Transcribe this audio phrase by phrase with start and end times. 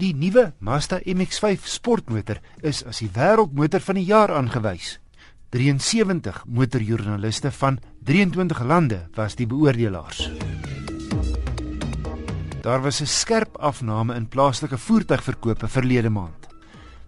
[0.00, 4.94] Die nuwe Mazda MX-5 sportmotor is as die wêreldmotor van die jaar aangewys.
[5.52, 7.76] 73 motorjoernaliste van
[8.08, 10.22] 23 lande was die beoordelaars.
[12.64, 16.48] Daar was 'n skerp afname in plaaslike voertuigverkope verlede maand.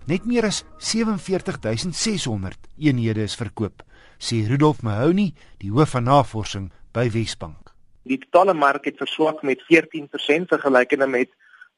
[0.05, 3.83] Net meer as 47600 eenhede is verkoop,
[4.19, 7.73] sê Rudolf Mahoney, die hoof van navorsing by Wesbank.
[8.03, 11.29] Die totale mark het verswak met 14% vergelykende met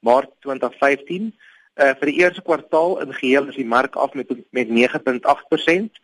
[0.05, 1.33] Maart 2015.
[1.75, 6.03] Uh vir die eerste kwartaal in geheel is die mark af met met 9.8%.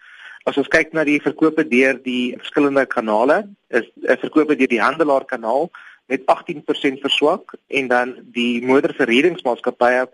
[0.48, 4.80] As ons kyk na die verkope deur die verskillende kanale, is uh, verkope deur die
[4.80, 5.68] handelaar kanaal
[6.10, 10.08] met 18% verswak en dan die motorverhuuringsmaatskappye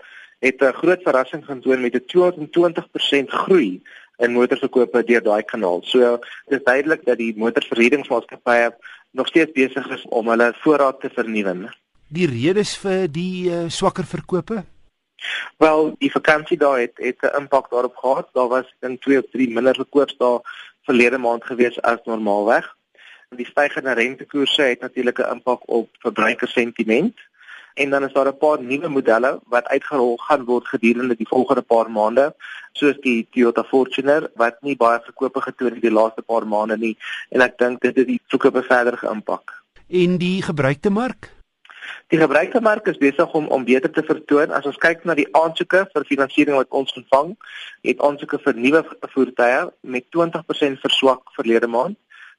[0.45, 3.81] het 'n groot verrassing getoon met 'n 220% groei
[4.19, 5.81] in motorverkope deur daai kanaal.
[5.85, 6.19] So
[6.49, 8.77] dis duidelik dat die motorverhuuringsmaatskappye
[9.11, 11.71] nog steeds besig is om hulle voorraad te vernuwe.
[12.09, 14.63] Die redes vir die uh, swakker verkope?
[15.59, 18.29] Wel, die vakansie daar het het 'n impak daarop gehad.
[18.33, 20.41] Daar was in 2 of 3 minder verkoopsdae
[20.83, 22.77] verlede maand gewees as normaalweg.
[23.29, 27.17] Die stygende rentekoerse het natuurlik 'n impak op verbruikersentiment.
[27.75, 31.63] En dan is daar 'n paar nuwe modelle wat uitgerol gaan word gedurende die volgende
[31.63, 32.35] paar maande,
[32.73, 36.97] soos die Toyota Fortuner wat nie baie verkope getoon het die laaste paar maande nie
[37.29, 39.63] en ek dink dit het die verkope verder geïmpak.
[39.89, 41.36] En die gebruikte mark?
[42.09, 44.51] Die gebruikte mark is besig om om beter te vertoon.
[44.51, 47.37] As ons kyk na die aansoeke vir finansiering wat ons ontvang,
[47.83, 48.85] het aansoeke vir nuwe
[49.15, 51.97] voertuie met 20% verswak verlede maand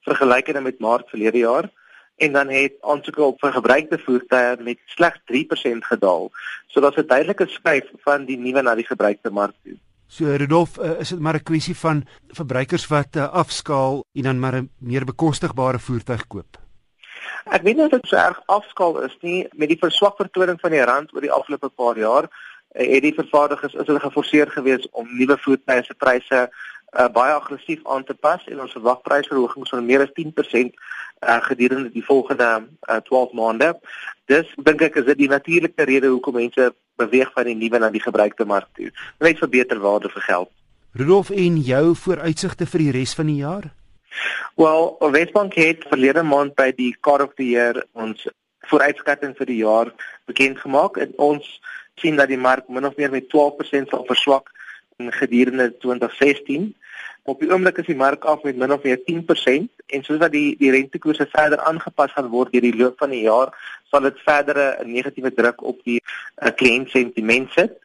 [0.08, 1.70] vergelykende met Maart verlede jaar
[2.16, 6.32] en dan het aansoeke op vir gebruikte voertuie met slegs 3% gedaal.
[6.68, 9.78] So daar's 'n duidelike skuif van die nuwe na die gebruikte mark toe.
[10.08, 14.40] So Rudolf, uh, is dit maar 'n kwessie van verbruikers wat uh, afskaal en dan
[14.40, 16.67] maar 'n meer bekostigbare voertuig koop.
[17.52, 20.76] Ek weet nie of dit so erg afskaal is nie met die verswak vertoning van
[20.76, 24.90] die rand oor die afgelope paar jaar uh, het die vervaardigers is hulle geforseer geweest
[24.92, 26.42] om nuwe voertuie se pryse
[26.94, 30.76] uh, baie aggressief aan te pas en ons verwag prysverhogings van meer as 10%
[31.22, 32.50] uh, gedurende die volgende
[32.90, 33.74] uh, 12 maande.
[34.28, 37.90] Dis dink ek is dit die natuurlike rede hoekom mense beweeg van die nuwe na
[37.94, 38.92] die gebruikte mark toe.
[39.24, 40.52] Net vir beter waarde vir geld.
[40.98, 43.70] Rudolf en jou vooruitsigte vir die res van die jaar?
[44.56, 48.28] Wel, Wesbank het verlede maand by die Car of the Year ons
[48.68, 49.94] vooruitskatting vir die jaar
[50.30, 51.46] bekend gemaak en ons
[52.02, 54.52] sien dat die mark min of meer met 12% sal verswak
[54.98, 56.74] in gedurende 2016.
[57.28, 60.32] Op die oomblik is die mark af met min of meer 10% en soos wat
[60.32, 63.52] die die rentekoerse verder aangepas gaan word deur die loop van die jaar,
[63.92, 67.78] sal dit verdere negatiewe druk op die uh, kliëntsentiment sit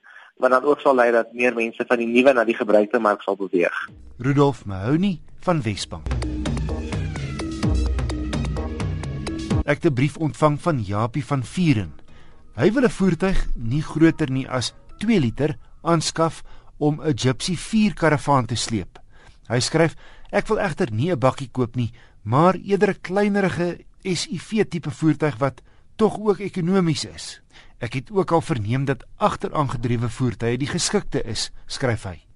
[0.43, 3.23] wat dan ook sal lei dat meer mense van die nuwe na die gebruikte mark
[3.23, 3.77] sal beweeg.
[4.19, 6.07] Rudolf Mahoney van Wesbank.
[9.65, 11.93] Ek het 'n brief ontvang van Japie van Vuren.
[12.55, 16.43] Hy wil 'n voertuig nie groter nie as 2 liter aanskaf
[16.79, 18.99] om 'n Gypsy 4 karavaan te sleep.
[19.47, 19.95] Hy skryf:
[20.31, 21.93] "Ek wil egter nie 'n bakkie koop nie,
[22.23, 25.63] maar eerder 'n kleinerige SUV tipe voertuig wat
[25.97, 27.43] tog ook ekonomies is.
[27.79, 32.32] Ek het ook al verneem dat agteraangedrewe voertuie die geskikte is," skryf hy.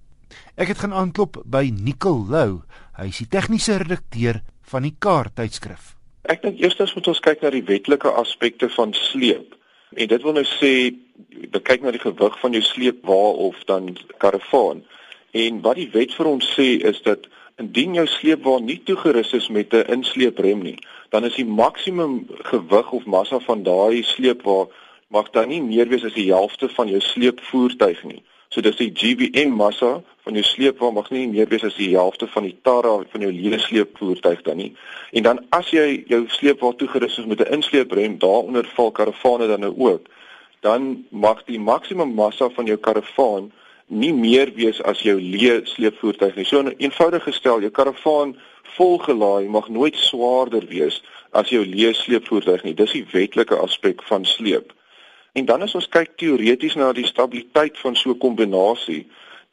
[0.55, 2.61] Ek het gaan aanklop by Nicol Lou.
[2.97, 5.95] Hy is die tegniese redakteur van die Car tydskrif.
[6.27, 9.55] Ek dink eerstens moet ons kyk na die wetlike aspekte van sleep.
[9.95, 13.93] En dit wil nou sê jy kyk na die gewig van jou sleepwa of dan
[14.21, 14.83] karavaan.
[15.31, 17.29] En wat die wet vir ons sê is dat
[17.61, 20.77] indien jou sleepwa nie toegerus is met 'n insleeprem nie,
[21.09, 24.67] dan is die maksimum gewig of massa van daai sleepwa
[25.09, 28.23] mag dan nie meer wees as die helfte van jou sleepvoertuig nie.
[28.49, 32.27] So dis die GVM massa van jou sleepwa mag nie meer wees as die helfte
[32.27, 34.73] van die tara van jou lede sleepvoertuig dan nie.
[35.15, 39.59] En dan as jy jou sleepwa toegerus is met 'n insleeprem, daaronder val karavane dan
[39.59, 40.11] nou ook
[40.61, 43.51] dan mag die maksimum massa van jou karavaan
[43.87, 46.45] nie meer wees as jou leë sleepvoertuig nie.
[46.45, 48.35] So eenvoudig gestel, jou karavaan
[48.75, 50.99] volgelaai mag nooit swaarder wees
[51.31, 52.73] as jou leë sleepvoertuig nie.
[52.73, 54.73] Dis die wetlike aspek van sleep.
[55.37, 59.05] En dan as ons kyk teoreties na die stabiliteit van so 'n kombinasie,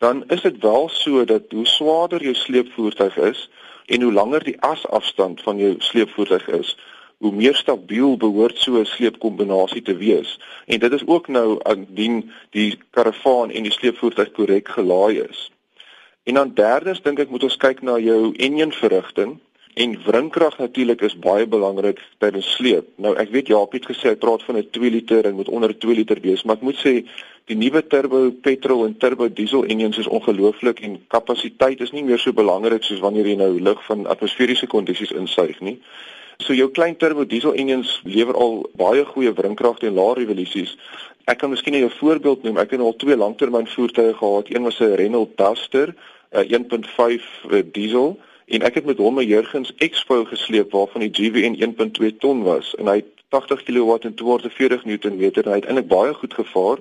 [0.04, 3.50] dan is dit wel so dat hoe swaarder jou sleepvoertuig is
[3.86, 6.76] en hoe langer die asafstand van jou sleepvoertuig is,
[7.16, 10.40] hoe meer stabiel behoort so 'n sleepkombinasie te wees.
[10.66, 15.50] En dit is ook nou indien die karavaan en die sleepvoertuig korrek gelaai is.
[16.22, 19.38] En dan derdens dink ek moet ons kyk na jou enjin verrigting
[19.74, 22.86] en wrinkrag natuurlik is baie belangrik tydens sleep.
[22.96, 25.78] Nou ek weet Jaap het gesê hy praat van 'n 2 liter en moet onder
[25.78, 27.04] 2 liter wees, maar ek moet sê
[27.44, 32.18] die nuwe turbo petrol en turbo diesel enjins is ongelooflik en kapasiteit is nie meer
[32.18, 35.78] so belangrik soos wanneer jy nou lug van atmosferiese kondisies insuig nie.
[36.38, 40.76] So jou klein turbo diesel engines lewer al baie goeie wringkrag teen lae revolusies.
[41.26, 42.58] Ek kan miskien 'n voorbeeld noem.
[42.58, 44.46] Ek het al twee langtermyn voertuie gehad.
[44.48, 45.94] Een was 'n Renault Duster,
[46.32, 47.22] 'n 1.5
[47.72, 52.42] diesel en ek het met hom 'n Jurgens Expo gesleep waarvan die GWN 1.2 ton
[52.42, 52.74] was.
[52.74, 56.78] En hy het 80 kW en 240 Nm en hy het eintlik baie goed gevaar.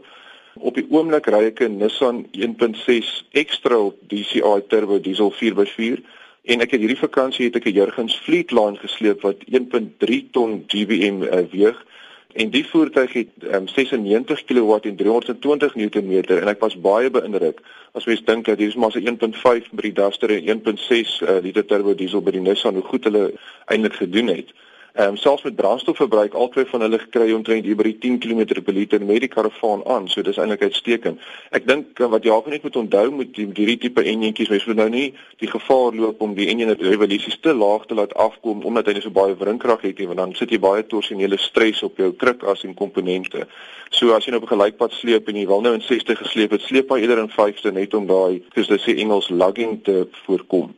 [0.54, 6.04] Op die oomblik ry ek 'n Nissan 1.6 X-Trail DCi turbo diesel 4x4
[6.44, 11.24] en ek het hierdie vakansie het ek 'n Jurgens Fleetline gesleep wat 1.3 ton GBM
[11.24, 11.86] uh, weeg
[12.33, 17.62] en die voertuig het um, 96 kW en 320 Nm en ek was baie beïndruk
[17.94, 21.38] as mens dink dat hier is maar 'n 1.5 by die Duster en 1.6 uh,
[21.41, 23.33] liter turbo diesel by die Nissan hoe goed hulle
[23.65, 24.50] eintlik gedoen het.
[24.94, 28.62] Ehm um, selfs met brandstofverbruik albei van hulle gekry omtrent hier by die 10 km
[28.62, 30.06] per liter met die karavaan aan.
[30.07, 31.24] So dis eintlik uitstekend.
[31.50, 34.78] Ek dink uh, wat ook net moet onthou met die hierdie tipe enjintjies, mens moet
[34.78, 35.07] nou nie
[35.42, 39.10] die gevaar loop om die enjin revolusies te laag te laat afkom omdat hy so
[39.10, 42.78] baie wringkrag het nie, want dan sit jy baie torsionele stres op jou krukas en
[42.78, 43.48] komponente.
[43.90, 46.51] So as jy nou op 'n gelykpad sleep en jy wil nou in 60 gesleep
[46.51, 50.06] het, sleep maar eerder in 5ste net om daai, soos hulle sê Engels lugging te
[50.28, 50.69] voorkom.